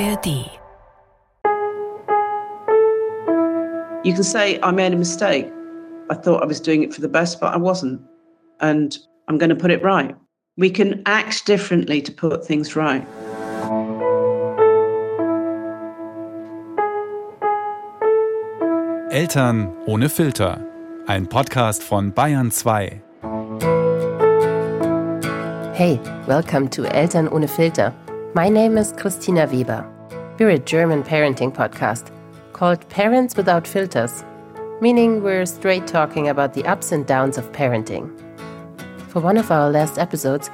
[0.00, 0.26] ARD.
[4.04, 5.50] You can say, I made a mistake.
[6.10, 8.02] I thought I was doing it for the best, but I wasn't.
[8.60, 8.98] And
[9.28, 10.14] I'm going to put it right.
[10.56, 13.06] We can act differently to put things right.
[19.10, 20.58] Eltern ohne Filter.
[21.06, 23.00] Ein Podcast von Bayern 2.
[25.74, 27.94] Hey, welcome to Eltern ohne Filter.
[28.36, 29.88] My name is Kristina Weber.
[30.40, 32.10] We're a German parenting podcast
[32.52, 34.24] called Parents Without Filters,
[34.80, 38.10] meaning we're straight talking about the ups and downs of parenting.
[39.06, 40.50] For one of our last episodes,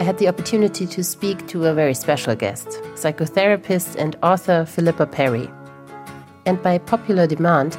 [0.00, 5.06] I had the opportunity to speak to a very special guest, psychotherapist and author Philippa
[5.06, 5.48] Perry.
[6.46, 7.76] And by popular demand,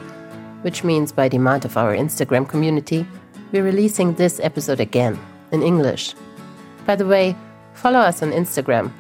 [0.62, 3.06] which means by demand of our Instagram community,
[3.52, 5.20] we're releasing this episode again
[5.52, 6.16] in English.
[6.86, 7.36] By the way,
[7.74, 8.94] follow us on Instagram,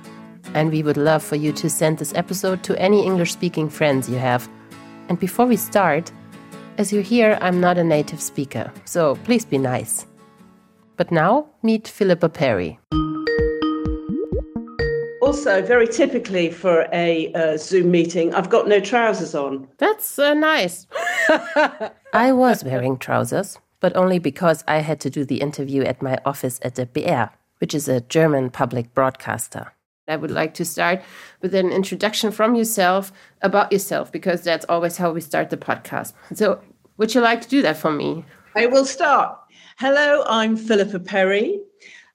[0.53, 4.09] and we would love for you to send this episode to any English speaking friends
[4.09, 4.49] you have.
[5.09, 6.11] And before we start,
[6.77, 10.05] as you hear, I'm not a native speaker, so please be nice.
[10.97, 12.79] But now, meet Philippa Perry.
[15.21, 19.67] Also, very typically for a uh, Zoom meeting, I've got no trousers on.
[19.77, 20.87] That's uh, nice.
[22.13, 26.17] I was wearing trousers, but only because I had to do the interview at my
[26.25, 29.71] office at the BR, which is a German public broadcaster.
[30.07, 31.01] I would like to start
[31.41, 36.13] with an introduction from yourself about yourself, because that's always how we start the podcast.
[36.33, 36.61] So,
[36.97, 38.25] would you like to do that for me?
[38.55, 39.37] I will start.
[39.77, 41.61] Hello, I'm Philippa Perry.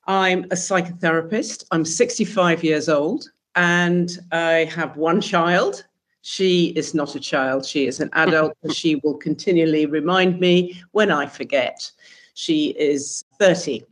[0.06, 1.64] I'm a psychotherapist.
[1.70, 5.84] I'm 65 years old and I have one child.
[6.22, 8.52] She is not a child, she is an adult.
[8.72, 11.90] she will continually remind me when I forget.
[12.34, 13.84] She is 30.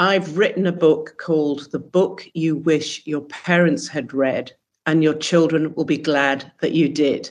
[0.00, 4.50] I've written a book called The Book You Wish Your Parents Had Read,
[4.86, 7.30] and your children will be glad that you did.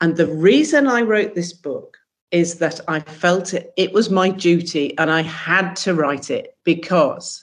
[0.00, 1.96] And the reason I wrote this book
[2.30, 6.56] is that I felt it, it was my duty and I had to write it
[6.62, 7.42] because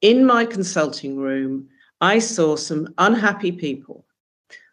[0.00, 1.68] in my consulting room,
[2.00, 4.04] I saw some unhappy people,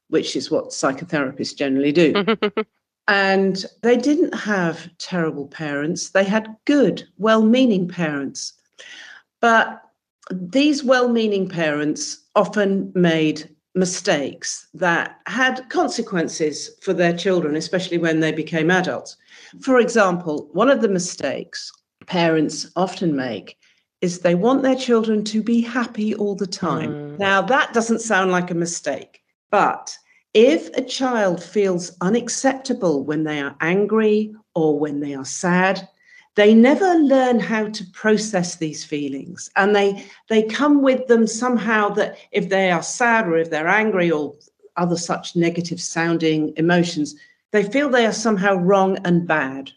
[0.08, 2.26] which is what psychotherapists generally do.
[3.08, 8.54] and they didn't have terrible parents, they had good, well meaning parents.
[9.42, 9.82] But
[10.32, 18.22] these well meaning parents often made mistakes that had consequences for their children, especially when
[18.22, 19.18] they became adults.
[19.62, 21.72] For example, one of the mistakes
[22.08, 23.58] parents often make
[24.02, 26.94] is they want their children to be happy all the time.
[26.94, 27.20] Mm.
[27.20, 29.96] Now, that doesn't sound like a mistake, but
[30.34, 35.88] if a child feels unacceptable when they are angry or when they are sad,
[36.36, 41.90] they never learn how to process these feelings and they they come with them somehow
[41.90, 44.36] that if they are sad or if they're angry or
[44.78, 47.16] other such negative sounding emotions
[47.56, 49.72] they feel they are somehow wrong and bad.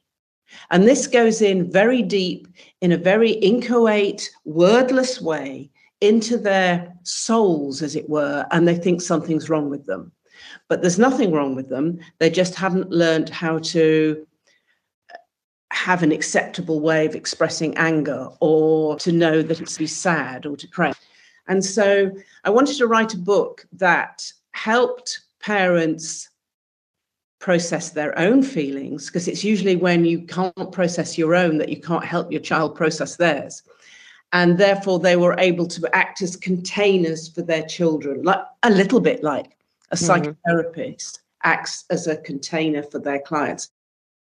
[0.71, 2.49] And this goes in very deep
[2.81, 5.71] in a very inchoate wordless way
[6.01, 10.11] into their souls as it were and they think something's wrong with them.
[10.69, 12.01] But there's nothing wrong with them.
[12.19, 14.27] They just haven't learned how to
[15.79, 20.45] have an acceptable way of expressing anger or to know that it's to be sad
[20.45, 21.01] or depressed.
[21.47, 22.11] And so
[22.43, 26.31] I wanted to write a book that helped parents
[27.39, 31.81] process their own feelings because it's usually when you can't process your own that you
[31.81, 33.63] can't help your child process theirs
[34.33, 38.99] and therefore they were able to act as containers for their children like a little
[38.99, 39.57] bit like
[39.93, 40.31] a mm-hmm.
[40.51, 43.71] psychotherapist acts as a container for their clients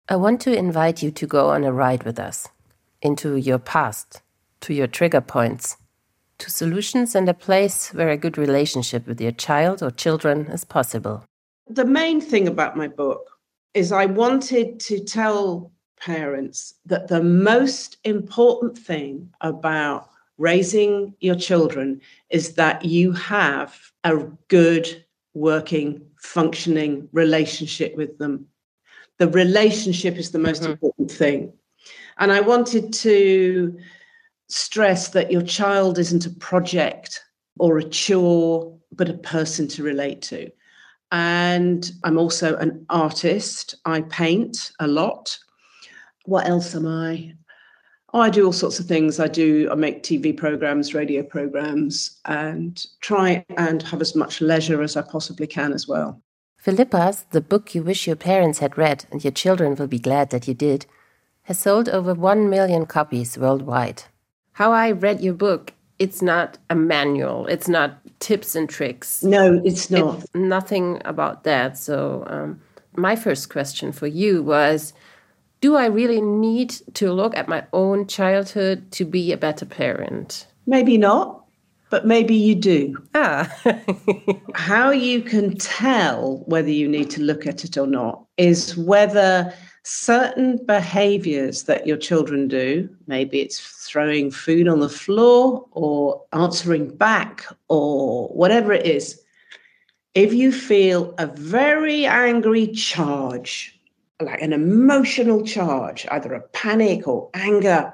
[0.09, 2.49] I want to invite you to go on a ride with us
[3.01, 4.21] into your past,
[4.63, 5.77] to your trigger points,
[6.39, 10.65] to solutions and a place where a good relationship with your child or children is
[10.65, 11.25] possible.
[11.69, 13.31] The main thing about my book
[13.75, 15.71] is I wanted to tell
[16.01, 24.17] parents that the most important thing about raising your children is that you have a
[24.49, 25.05] good,
[25.35, 28.49] working, functioning relationship with them
[29.19, 30.73] the relationship is the most mm-hmm.
[30.73, 31.53] important thing.
[32.19, 33.79] And I wanted to
[34.49, 37.21] stress that your child isn't a project
[37.59, 40.51] or a chore, but a person to relate to.
[41.11, 43.75] And I'm also an artist.
[43.85, 45.39] I paint a lot.
[46.25, 47.35] What else am I?
[48.15, 49.19] Oh, I do all sorts of things.
[49.19, 54.83] I do, I make TV programs, radio programs, and try and have as much leisure
[54.83, 56.23] as I possibly can as well.
[56.63, 60.31] Philippa's The Book You Wish Your Parents Had Read and Your Children Will Be Glad
[60.31, 60.87] That You Did
[61.43, 64.05] has sold over 1 million copies worldwide.
[64.53, 67.47] How I read your book it's not a manual.
[67.49, 69.25] It's not tips and tricks.
[69.25, 70.21] No, it's not.
[70.21, 71.79] It's nothing about that.
[71.79, 72.61] So, um,
[72.97, 74.93] my first question for you was
[75.61, 80.47] Do I really need to look at my own childhood to be a better parent?
[80.67, 81.42] Maybe not,
[81.93, 82.97] but maybe you do.
[83.15, 83.55] Ah.
[84.55, 89.53] How you can tell whether you need to look at it or not is whether
[89.83, 96.97] certain behaviors that your children do, maybe it's throwing food on the floor or answering
[96.97, 99.21] back or whatever it is,
[100.15, 103.79] if you feel a very angry charge,
[104.19, 107.93] like an emotional charge, either a panic or anger,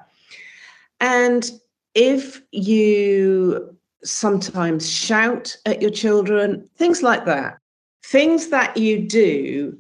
[1.01, 1.51] and
[1.97, 7.59] if you sometimes shout at your children, things like that,
[8.05, 9.77] things that you do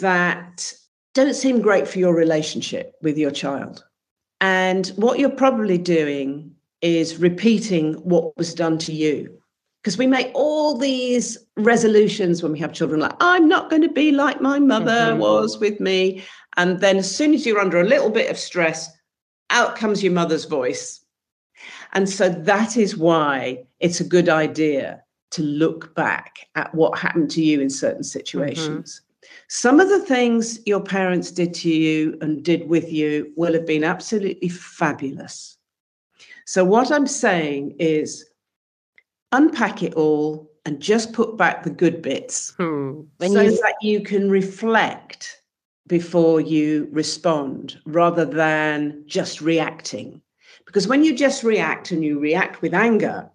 [0.00, 0.72] that
[1.14, 3.84] don't seem great for your relationship with your child.
[4.40, 9.38] And what you're probably doing is repeating what was done to you.
[9.82, 13.88] Because we make all these resolutions when we have children, like, I'm not going to
[13.88, 15.18] be like my mother mm-hmm.
[15.18, 16.22] was with me.
[16.56, 18.88] And then as soon as you're under a little bit of stress,
[19.50, 21.01] out comes your mother's voice.
[21.92, 25.02] And so that is why it's a good idea
[25.32, 29.00] to look back at what happened to you in certain situations.
[29.00, 29.28] Mm-hmm.
[29.48, 33.66] Some of the things your parents did to you and did with you will have
[33.66, 35.56] been absolutely fabulous.
[36.46, 38.26] So, what I'm saying is
[39.30, 43.02] unpack it all and just put back the good bits hmm.
[43.20, 43.56] so you...
[43.60, 45.42] that you can reflect
[45.86, 50.20] before you respond rather than just reacting.
[50.72, 53.30] Because when you just react and you react with anger,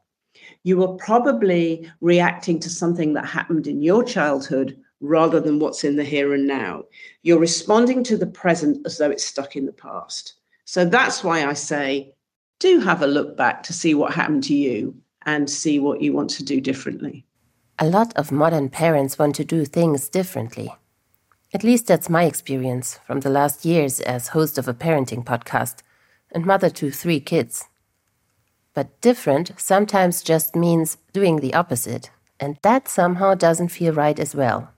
[0.63, 5.97] you are probably reacting to something that happened in your childhood rather than what's in
[5.97, 6.85] the here and now.
[7.21, 10.33] You're responding to the present as though it's stuck in the past.
[10.65, 12.11] So that's why I say,
[12.57, 14.95] do have a look back to see what happened to you
[15.27, 17.23] and see what you want to do differently.
[17.77, 20.73] A lot of modern parents want to do things differently.
[21.53, 25.83] At least that's my experience from the last years as host of a parenting podcast
[26.31, 27.65] and mother to three kids.
[28.73, 34.35] But different sometimes just means doing the opposite, and that somehow doesn't feel right as
[34.35, 34.69] well.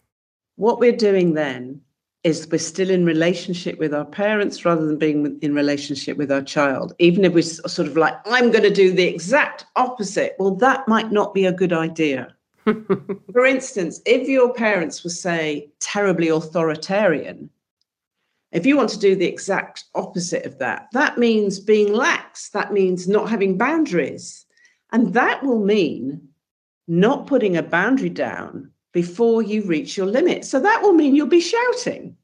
[0.56, 1.82] What we're doing then
[2.24, 6.42] is we're still in relationship with our parents rather than being in relationship with our
[6.42, 6.94] child.
[7.00, 10.88] Even if we're sort of like, I'm going to do the exact opposite, well, that
[10.88, 12.36] might not be a good idea.
[12.64, 17.50] For instance, if your parents were, say, terribly authoritarian,
[18.52, 22.74] if you want to do the exact opposite of that, that means being lax, that
[22.74, 24.46] means not having boundaries.
[24.92, 26.30] And that will mean
[26.88, 30.46] not putting a boundary down before you reach your limit.
[30.46, 32.16] So that will mean you'll be shouting.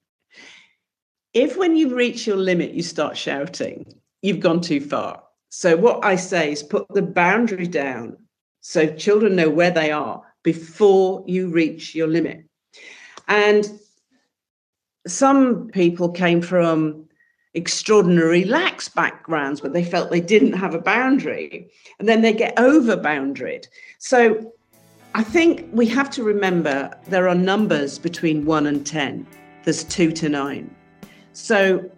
[1.33, 3.86] If when you reach your limit, you start shouting,
[4.21, 5.21] you've gone too far.
[5.50, 8.18] So what I say is put the boundary down
[8.62, 12.45] so children know where they are before you reach your limit.
[13.28, 13.69] And
[15.07, 17.06] some people came from
[17.54, 21.69] extraordinary lax backgrounds where they felt they didn't have a boundary
[22.00, 23.66] and then they get over boundaried.
[23.98, 24.54] So
[25.13, 29.25] I think we have to remember there are numbers between one and 10.
[29.63, 30.75] There's two to nine.
[31.31, 31.90] So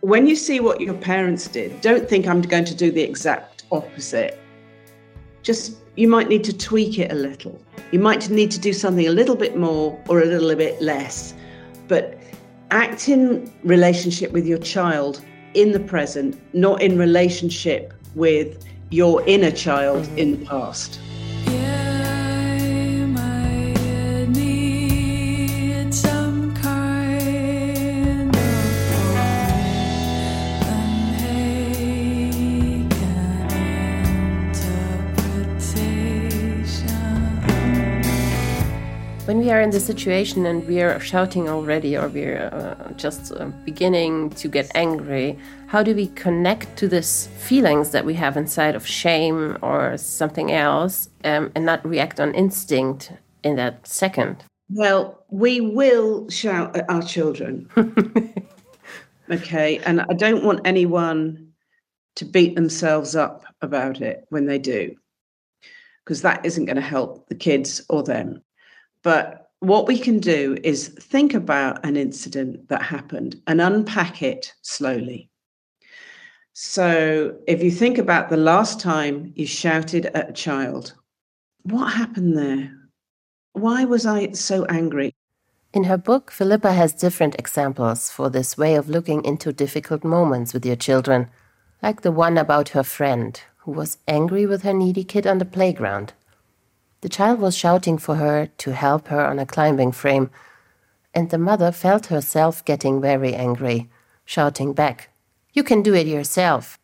[0.00, 3.64] when you see what your parents did, don't think I'm going to do the exact
[3.70, 4.40] opposite.
[5.42, 7.60] Just you might need to tweak it a little.
[7.90, 11.34] You might need to do something a little bit more or a little bit less.
[11.88, 12.18] But
[12.72, 15.22] act in relationship with your child
[15.54, 20.18] in the present, not in relationship with your inner child mm-hmm.
[20.18, 20.98] in the past.
[39.32, 43.32] When we are in the situation and we are shouting already or we're uh, just
[43.32, 48.36] uh, beginning to get angry how do we connect to these feelings that we have
[48.36, 53.10] inside of shame or something else um, and not react on instinct
[53.42, 54.44] in that second?
[54.68, 57.70] Well we will shout at our children.
[59.30, 61.52] Okay and i don't want anyone
[62.16, 64.94] to beat themselves up about it when they do
[66.04, 68.42] because that isn't going to help the kids or them
[69.02, 74.52] but what we can do is think about an incident that happened and unpack it
[74.62, 75.30] slowly.
[76.52, 80.94] So, if you think about the last time you shouted at a child,
[81.62, 82.72] what happened there?
[83.52, 85.14] Why was I so angry?
[85.72, 90.52] In her book, Philippa has different examples for this way of looking into difficult moments
[90.52, 91.30] with your children,
[91.82, 95.46] like the one about her friend who was angry with her needy kid on the
[95.46, 96.12] playground.
[97.02, 100.30] The child was shouting for her to help her on a climbing frame,
[101.12, 103.90] and the mother felt herself getting very angry,
[104.24, 105.10] shouting back,
[105.52, 106.78] You can do it yourself.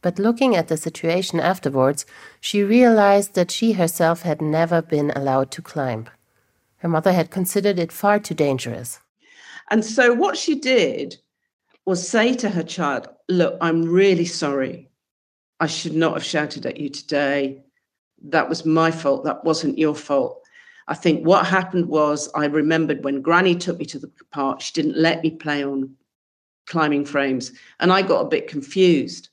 [0.00, 2.06] But looking at the situation afterwards,
[2.40, 6.08] she realized that she herself had never been allowed to climb.
[6.78, 9.00] Her mother had considered it far too dangerous.
[9.70, 11.18] And so what she did
[11.84, 14.88] was say to her child, Look, I'm really sorry.
[15.60, 17.64] I should not have shouted at you today.
[18.22, 19.24] That was my fault.
[19.24, 20.42] That wasn't your fault.
[20.88, 24.72] I think what happened was I remembered when Granny took me to the park, she
[24.72, 25.94] didn't let me play on
[26.66, 27.52] climbing frames.
[27.80, 29.28] And I got a bit confused.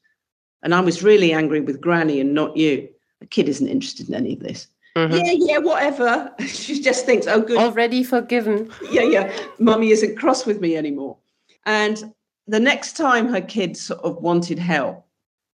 [0.64, 2.90] And I was really angry with Granny and not you.
[3.22, 4.68] The kid isn't interested in any of this.
[4.96, 5.14] Mm-hmm.
[5.14, 6.34] Yeah, yeah, whatever.
[6.48, 7.58] she just thinks, oh, good.
[7.58, 8.72] Already forgiven.
[8.92, 9.38] yeah, yeah.
[9.60, 11.18] Mummy isn't cross with me anymore.
[11.66, 12.14] And
[12.48, 15.06] the next time her kid sort of wanted help,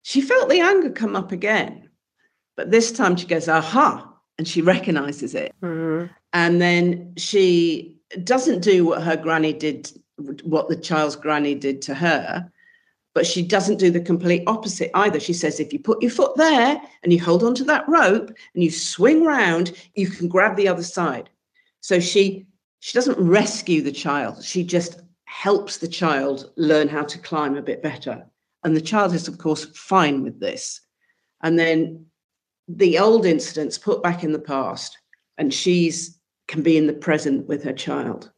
[0.04, 1.90] she felt the anger come up again.
[2.62, 5.52] But this time she goes, aha, and she recognizes it.
[5.64, 6.14] Mm-hmm.
[6.32, 9.92] And then she doesn't do what her granny did,
[10.44, 12.52] what the child's granny did to her,
[13.16, 15.20] but she doesn't do the complete opposite either.
[15.20, 18.64] She says, if you put your foot there and you hold onto that rope and
[18.64, 21.32] you swing round, you can grab the other side.
[21.80, 22.46] So she
[22.82, 24.44] she doesn't rescue the child.
[24.44, 28.24] She just helps the child learn how to climb a bit better.
[28.64, 30.80] And the child is, of course, fine with this.
[31.42, 32.06] And then
[32.68, 34.98] the old incidents put back in the past,
[35.38, 38.32] and she's can be in the present with her child.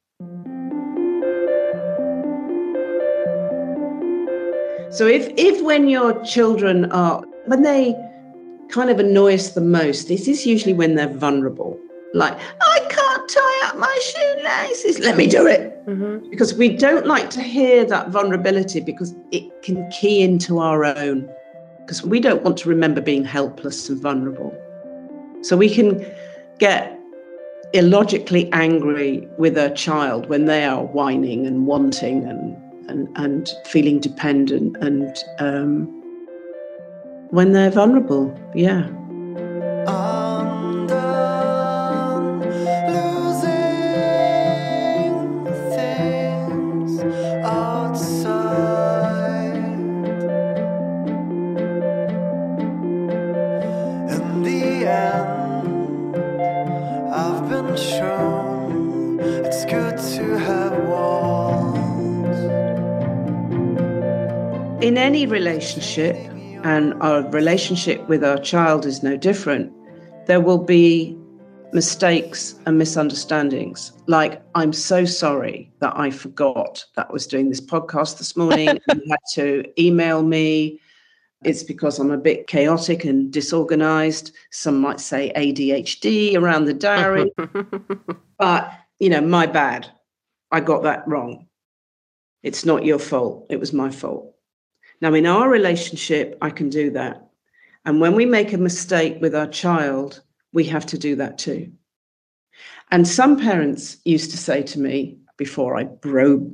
[4.92, 7.96] So if if when your children are when they
[8.70, 11.80] kind of annoy us the most, this is usually when they're vulnerable.
[12.14, 15.00] Like, I can't tie up my shoelaces.
[15.00, 15.84] Let me do it.
[15.88, 16.30] Mm-hmm.
[16.30, 21.28] Because we don't like to hear that vulnerability because it can key into our own.
[21.86, 24.58] Because we don't want to remember being helpless and vulnerable.
[25.42, 26.06] So we can
[26.60, 26.98] get
[27.74, 32.58] illogically angry with a child when they are whining and wanting and
[32.90, 36.04] and, and feeling dependent and um,
[37.32, 38.88] when they're vulnerable, yeah.
[65.14, 66.16] Any relationship,
[66.64, 69.72] and our relationship with our child is no different,
[70.26, 71.16] there will be
[71.72, 73.92] mistakes and misunderstandings.
[74.08, 78.70] Like, I'm so sorry that I forgot that I was doing this podcast this morning.
[78.90, 80.80] and you had to email me.
[81.44, 84.32] It's because I'm a bit chaotic and disorganized.
[84.50, 87.32] Some might say ADHD around the diary.
[88.40, 89.92] but, you know, my bad.
[90.50, 91.46] I got that wrong.
[92.42, 93.46] It's not your fault.
[93.52, 94.33] It was my fault.
[95.04, 97.28] Now, in our relationship, I can do that.
[97.84, 100.22] And when we make a mistake with our child,
[100.54, 101.74] we have to do that too.
[102.90, 106.50] And some parents used to say to me before I bro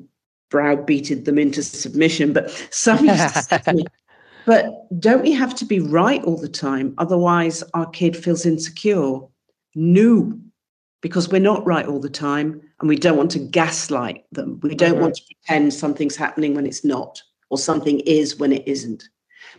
[0.50, 3.86] browbeated them into submission, but some used to say to me,
[4.48, 4.66] but
[5.00, 6.96] don't we have to be right all the time?
[6.98, 9.20] Otherwise, our kid feels insecure.
[9.76, 10.40] No,
[11.02, 14.60] because we're not right all the time and we don't want to gaslight them.
[14.64, 15.02] We don't mm-hmm.
[15.02, 19.10] want to pretend something's happening when it's not or something is when it isn't.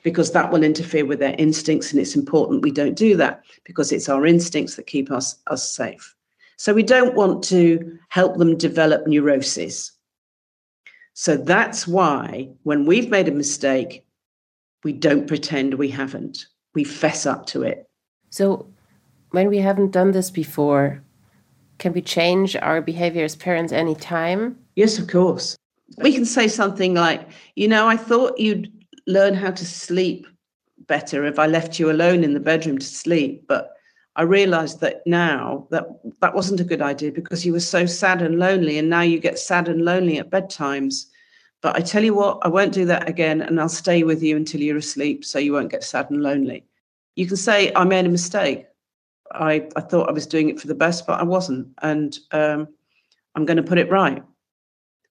[0.02, 3.92] Because that will interfere with their instincts and it's important we don't do that because
[3.92, 6.14] it's our instincts that keep us us safe.
[6.56, 9.92] So we don't want to help them develop neuroses
[11.14, 14.06] so that's why when we've made a mistake
[14.85, 16.47] we don't pretend we haven't.
[16.75, 17.87] We fess up to it.
[18.30, 18.66] So
[19.32, 21.02] when we haven't done this before
[21.76, 24.59] can we change our behavior as parents anytime?
[24.76, 25.59] Yes of course
[25.99, 28.73] we can say something like, you know, I thought you'd
[29.06, 30.26] learn how to sleep
[30.87, 33.76] better if I left you alone in the bedroom to sleep, but
[34.16, 35.85] I realized that now that
[36.20, 39.18] that wasn't a good idea because you were so sad and lonely, and now you
[39.18, 41.06] get sad and lonely at bedtimes.
[41.62, 44.37] But I tell you what, I won't do that again, and I'll stay with you
[44.37, 46.64] until you're asleep so you won't get sad and lonely.
[47.16, 48.66] You can say, I made a mistake.
[49.32, 51.68] I, I thought I was doing it for the best, but I wasn't.
[51.82, 52.68] And um,
[53.35, 54.23] I'm going to put it right.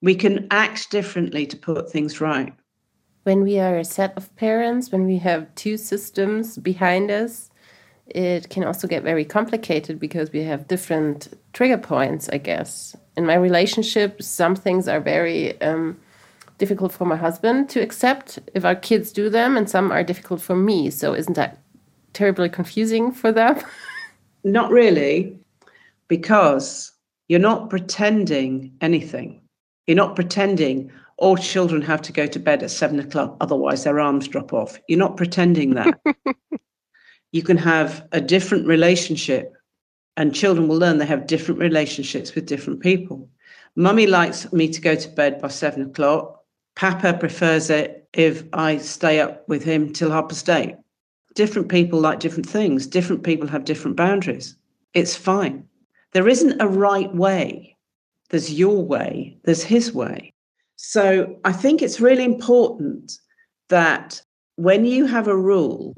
[0.01, 2.53] We can act differently to put things right.
[3.24, 7.51] When we are a set of parents, when we have two systems behind us,
[8.08, 12.96] it can also get very complicated because we have different trigger points, I guess.
[13.15, 16.00] In my relationship, some things are very um,
[16.58, 20.41] difficult for my husband to accept if our kids do them, and some are difficult
[20.41, 20.89] for me.
[20.89, 21.60] So isn't that
[22.13, 23.60] terribly confusing for them?
[24.44, 25.38] Not really,
[26.08, 26.94] because
[27.27, 29.41] you're not pretending anything.
[29.89, 34.00] You're not pretending all children have to go to bed at seven o'clock, otherwise their
[34.00, 34.79] arms drop off.
[34.88, 36.00] You're not pretending that.
[37.31, 39.51] you can have a different relationship,
[40.15, 43.27] and children will learn they have different relationships with different people.
[43.75, 46.39] Mummy likes me to go to bed by seven o'clock.
[46.75, 50.75] Papa prefers it if I stay up with him till half past eight.
[51.34, 52.86] Different people like different things.
[52.86, 54.55] Different people have different boundaries.
[54.93, 55.67] It's fine.
[56.12, 57.75] There isn't a right way.
[58.29, 60.33] There's your way, there's his way.
[60.75, 63.12] So I think it's really important
[63.69, 64.21] that
[64.55, 65.93] when you have a rule,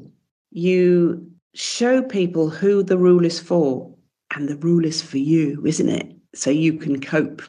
[0.51, 3.93] you show people who the rule is for.
[4.35, 6.15] And the rule is for you, isn't it?
[6.33, 7.41] So you can cope.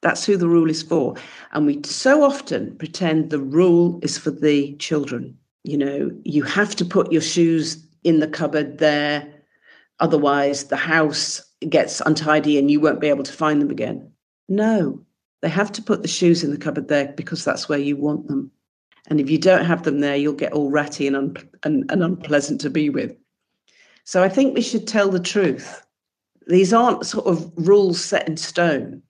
[0.00, 1.14] That's who the rule is for.
[1.52, 5.36] And we so often pretend the rule is for the children.
[5.64, 9.32] You know, you have to put your shoes in the cupboard there.
[10.00, 14.11] Otherwise, the house gets untidy and you won't be able to find them again.
[14.48, 15.04] No,
[15.40, 18.28] they have to put the shoes in the cupboard there because that's where you want
[18.28, 18.50] them.
[19.08, 22.02] And if you don't have them there, you'll get all ratty and, un- and, and
[22.02, 23.16] unpleasant to be with.
[24.04, 25.84] So I think we should tell the truth.
[26.46, 29.02] These aren't sort of rules set in stone.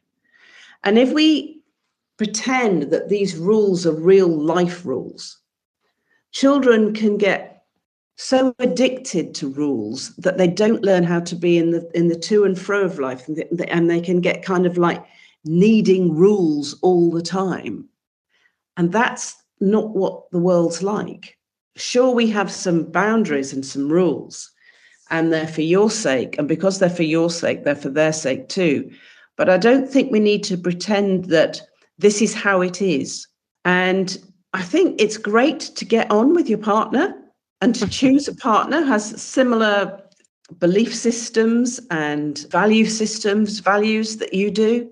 [0.85, 1.61] And if we
[2.17, 5.39] pretend that these rules are real life rules,
[6.33, 7.65] children can get
[8.17, 12.17] so addicted to rules that they don't learn how to be in the in the
[12.17, 15.03] to and fro of life and, the, and they can get kind of like
[15.45, 17.89] needing rules all the time.
[18.77, 21.39] And that's not what the world's like.
[21.77, 24.51] Sure, we have some boundaries and some rules,
[25.11, 26.37] and they're for your sake.
[26.39, 28.91] And because they're for your sake, they're for their sake too.
[29.37, 31.63] But I don't think we need to pretend that
[31.99, 33.27] this is how it is.
[33.65, 34.19] And
[34.53, 37.15] I think it's great to get on with your partner
[37.63, 39.99] and to choose a partner who has similar
[40.59, 44.92] belief systems and value systems, values that you do.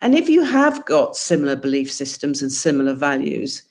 [0.00, 3.62] And if you have got similar belief systems and similar values,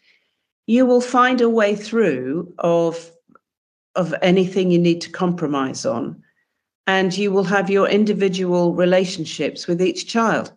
[0.66, 3.12] you will find a way through of,
[3.96, 6.22] of anything you need to compromise on.
[6.86, 10.52] And you will have your individual relationships with each child.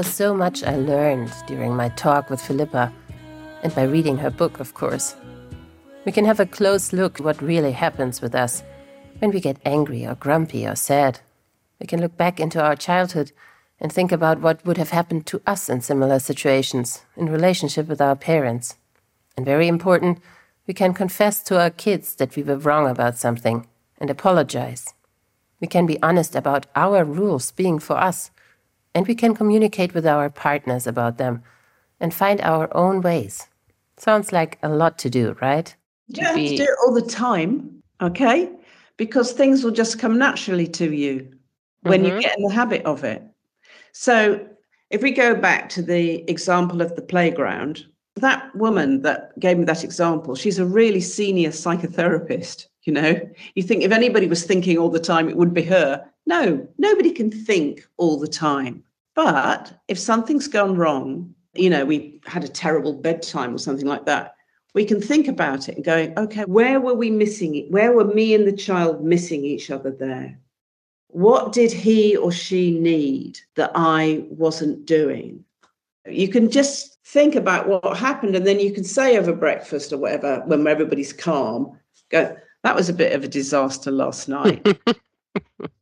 [0.00, 2.90] Was so much I learned during my talk with Philippa,
[3.62, 5.14] and by reading her book, of course.
[6.06, 8.62] We can have a close look at what really happens with us
[9.18, 11.20] when we get angry or grumpy or sad.
[11.78, 13.32] We can look back into our childhood
[13.78, 18.00] and think about what would have happened to us in similar situations in relationship with
[18.00, 18.76] our parents.
[19.36, 20.22] And very important,
[20.66, 23.66] we can confess to our kids that we were wrong about something
[23.98, 24.94] and apologize.
[25.60, 28.30] We can be honest about our rules being for us
[28.94, 31.42] and we can communicate with our partners about them
[32.00, 33.46] and find our own ways.
[33.96, 35.74] Sounds like a lot to do, right?
[36.08, 38.50] You don't have to do it all the time, okay?
[38.96, 41.30] Because things will just come naturally to you
[41.82, 42.16] when mm-hmm.
[42.16, 43.22] you get in the habit of it.
[43.92, 44.46] So,
[44.90, 49.64] if we go back to the example of the playground, that woman that gave me
[49.64, 52.66] that example, she's a really senior psychotherapist.
[52.82, 53.20] You know,
[53.54, 56.04] you think if anybody was thinking all the time, it would be her.
[56.26, 58.84] No, nobody can think all the time.
[59.14, 64.06] But if something's gone wrong, you know, we had a terrible bedtime or something like
[64.06, 64.34] that,
[64.74, 67.70] we can think about it and going, okay, where were we missing it?
[67.70, 70.38] Where were me and the child missing each other there?
[71.08, 75.44] What did he or she need that I wasn't doing?
[76.06, 79.98] You can just think about what happened and then you can say over breakfast or
[79.98, 81.76] whatever when everybody's calm,
[82.10, 84.64] go, that was a bit of a disaster last night.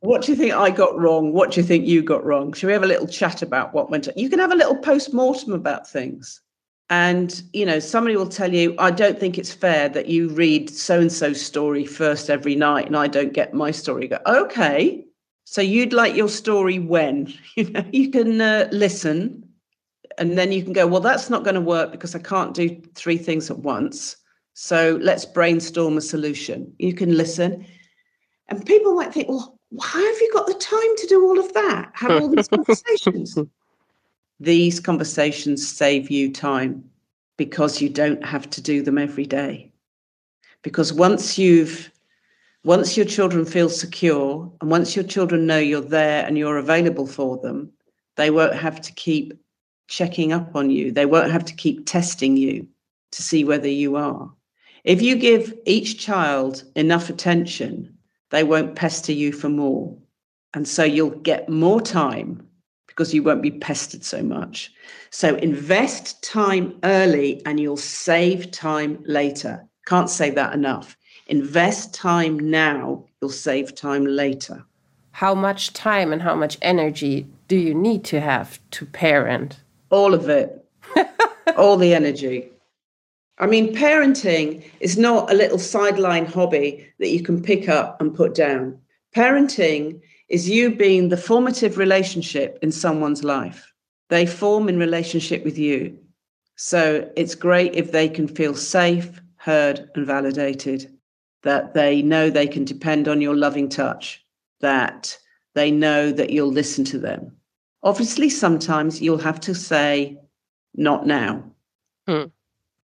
[0.00, 1.32] what do you think I got wrong?
[1.32, 2.52] What do you think you got wrong?
[2.52, 4.14] Shall we have a little chat about what went on?
[4.16, 6.40] You can have a little post mortem about things.
[6.90, 10.70] And, you know, somebody will tell you, I don't think it's fair that you read
[10.70, 14.04] so and so story first every night and I don't get my story.
[14.04, 15.04] You go, okay.
[15.44, 17.32] So you'd like your story when?
[17.56, 19.48] You know, you can uh, listen
[20.18, 22.80] and then you can go, well, that's not going to work because I can't do
[22.94, 24.16] three things at once.
[24.54, 26.72] So let's brainstorm a solution.
[26.78, 27.64] You can listen.
[28.48, 31.52] And people might think, well, why have you got the time to do all of
[31.52, 31.90] that?
[31.94, 33.38] Have all these conversations.
[34.40, 36.84] these conversations save you time
[37.36, 39.70] because you don't have to do them every day.
[40.62, 41.90] Because once you've
[42.64, 47.06] once your children feel secure and once your children know you're there and you're available
[47.06, 47.72] for them,
[48.16, 49.32] they won't have to keep
[49.86, 50.90] checking up on you.
[50.90, 52.66] They won't have to keep testing you
[53.12, 54.30] to see whether you are.
[54.84, 57.97] If you give each child enough attention,
[58.30, 59.96] they won't pester you for more.
[60.54, 62.46] And so you'll get more time
[62.86, 64.72] because you won't be pestered so much.
[65.10, 69.64] So invest time early and you'll save time later.
[69.86, 70.96] Can't say that enough.
[71.28, 74.64] Invest time now, you'll save time later.
[75.12, 79.60] How much time and how much energy do you need to have to parent?
[79.90, 80.64] All of it.
[81.56, 82.50] All the energy.
[83.38, 88.14] I mean, parenting is not a little sideline hobby that you can pick up and
[88.14, 88.78] put down.
[89.14, 93.72] Parenting is you being the formative relationship in someone's life.
[94.08, 95.98] They form in relationship with you.
[96.56, 100.92] So it's great if they can feel safe, heard, and validated
[101.42, 104.24] that they know they can depend on your loving touch,
[104.60, 105.16] that
[105.54, 107.36] they know that you'll listen to them.
[107.84, 110.18] Obviously, sometimes you'll have to say,
[110.74, 111.44] not now.
[112.08, 112.24] Hmm.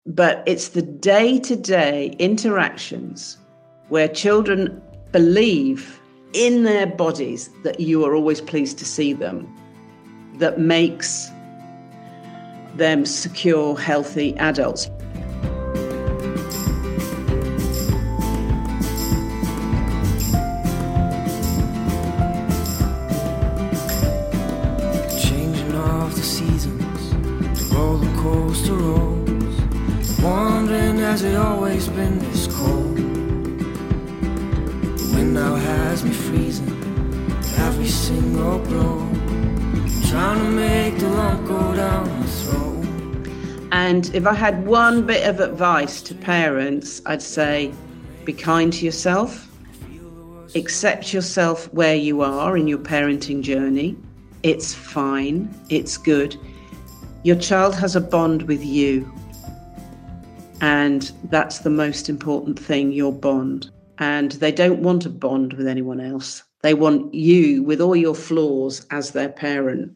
[0.06, 3.38] But it's the day to day interactions
[3.88, 6.00] where children believe
[6.32, 9.46] in their bodies that you are always pleased to see them
[10.38, 11.30] that makes
[12.74, 14.90] them secure, healthy adults.
[38.12, 38.98] Single blow.
[40.10, 42.86] Trying to make the lump go down throat.
[43.72, 47.72] And if I had one bit of advice to parents, I'd say
[48.24, 49.48] be kind to yourself,
[50.54, 53.96] accept yourself where you are in your parenting journey.
[54.42, 56.36] It's fine, it's good.
[57.22, 59.10] Your child has a bond with you
[60.60, 63.70] and that's the most important thing your bond.
[63.98, 66.42] And they don't want a bond with anyone else.
[66.62, 69.92] They want you with all your flaws as their parent.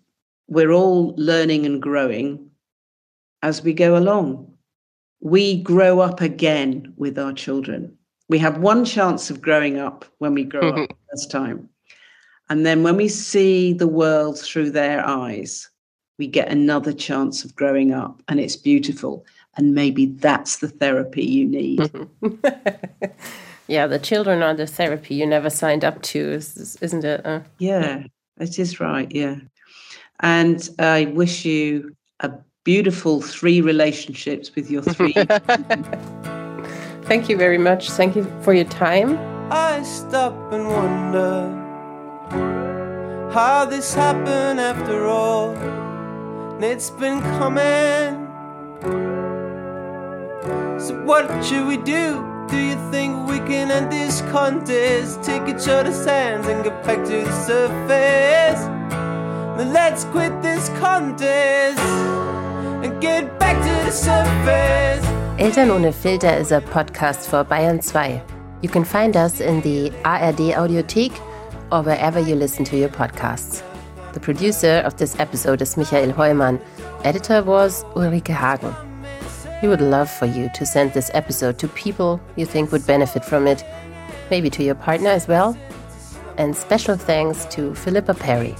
[0.48, 2.50] We're all learning and growing
[3.42, 4.52] as we go along.
[5.20, 7.96] We grow up again with our children.
[8.28, 11.68] We have one chance of growing up when we grow up first time.
[12.48, 15.68] And then when we see the world through their eyes,
[16.18, 18.22] we get another chance of growing up.
[18.28, 19.24] And it's beautiful
[19.56, 21.90] and maybe that's the therapy you need.
[23.68, 27.24] yeah, the children are the therapy you never signed up to, isn't it?
[27.24, 28.04] Uh, yeah,
[28.38, 29.10] it is right.
[29.10, 29.36] Yeah.
[30.20, 32.32] And I wish you a
[32.64, 35.12] beautiful three relationships with your three.
[37.04, 37.90] Thank you very much.
[37.90, 39.18] Thank you for your time.
[39.52, 41.62] I stop and wonder
[43.32, 45.54] how this happened after all.
[46.62, 48.26] It's been coming
[50.78, 52.35] so what should we do?
[52.48, 55.22] Do you think we can end this contest?
[55.22, 58.62] Take each other's hands and get back to the surface.
[59.56, 61.80] Then let's quit this contest
[62.84, 65.04] and get back to the surface.
[65.40, 68.22] Eltern ohne Filter is a podcast for Bayern 2.
[68.62, 71.12] You can find us in the ARD Audiothek
[71.72, 73.62] or wherever you listen to your podcasts.
[74.12, 76.60] The producer of this episode is Michael Heumann.
[77.02, 78.85] Editor was Ulrike Hagen.
[79.62, 83.24] We would love for you to send this episode to people you think would benefit
[83.24, 83.64] from it,
[84.30, 85.56] maybe to your partner as well.
[86.36, 88.54] And special thanks to Philippa Perry.